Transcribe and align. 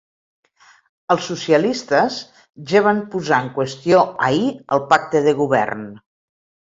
Els 1.15 1.25
socialistes 1.31 2.15
ja 2.71 2.81
van 2.87 3.01
‘posar 3.15 3.41
en 3.45 3.49
qüestió’ 3.57 3.99
ahir 4.29 4.49
el 4.77 4.81
pacte 4.95 5.23
de 5.29 5.35
govern. 5.43 5.85